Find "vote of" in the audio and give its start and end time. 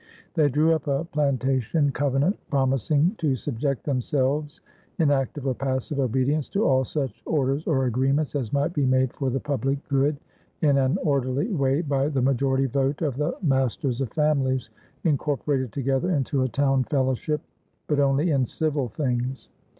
12.65-13.15